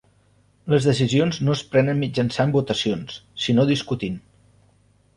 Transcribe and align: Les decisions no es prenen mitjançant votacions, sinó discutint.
Les 0.73 0.87
decisions 0.89 1.37
no 1.49 1.53
es 1.59 1.61
prenen 1.75 2.01
mitjançant 2.05 2.57
votacions, 2.57 3.23
sinó 3.47 3.71
discutint. 3.75 4.21